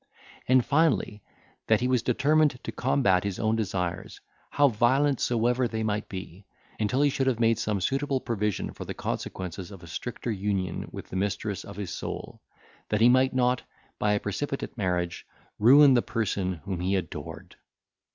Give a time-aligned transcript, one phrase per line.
[0.47, 1.21] And, finally,
[1.67, 6.47] that he was determined to combat his own desires, how violent soever they might be,
[6.79, 10.87] until he should have made some suitable provision for the consequences of a stricter union
[10.91, 12.41] with the mistress of his soul,
[12.89, 13.61] that he might not,
[13.99, 15.27] by a precipitate marriage,
[15.59, 17.55] ruin the person whom he adored.